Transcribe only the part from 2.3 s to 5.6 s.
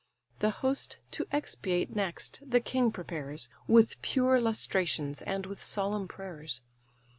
the king prepares, With pure lustrations, and